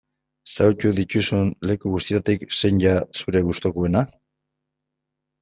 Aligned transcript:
Ezagutu 0.51 0.93
dituzun 0.99 1.51
leku 1.71 1.91
guztietatik 1.97 2.57
zein 2.61 2.81
da 2.85 2.95
zure 3.21 3.45
gustukoena? 3.51 4.05